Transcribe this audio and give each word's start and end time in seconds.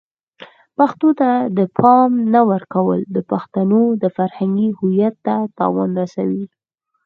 پښتو 0.77 1.07
ته 1.19 1.29
د 1.57 1.59
پام 1.77 2.11
نه 2.33 2.41
ورکول 2.51 2.99
د 3.15 3.17
پښتنو 3.31 3.81
د 4.01 4.03
فرهنګی 4.17 4.69
هویت 4.79 5.15
ته 5.25 5.35
تاوان 5.59 5.89
رسوي. 6.01 6.45